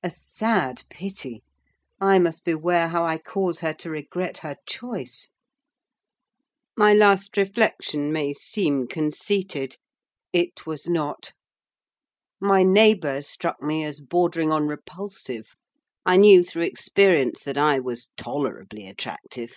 A 0.00 0.12
sad 0.12 0.84
pity—I 0.90 2.20
must 2.20 2.44
beware 2.44 2.86
how 2.90 3.04
I 3.04 3.18
cause 3.18 3.58
her 3.58 3.74
to 3.74 3.90
regret 3.90 4.38
her 4.38 4.54
choice." 4.64 5.30
The 6.76 6.94
last 6.94 7.36
reflection 7.36 8.12
may 8.12 8.32
seem 8.32 8.86
conceited; 8.86 9.78
it 10.32 10.66
was 10.66 10.86
not. 10.86 11.32
My 12.38 12.62
neighbour 12.62 13.22
struck 13.22 13.60
me 13.60 13.82
as 13.84 13.98
bordering 13.98 14.52
on 14.52 14.68
repulsive; 14.68 15.56
I 16.06 16.16
knew, 16.16 16.44
through 16.44 16.62
experience, 16.62 17.42
that 17.42 17.58
I 17.58 17.80
was 17.80 18.10
tolerably 18.16 18.86
attractive. 18.86 19.56